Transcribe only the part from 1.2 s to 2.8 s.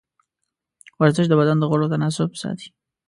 د بدن د غړو تناسب ساتي.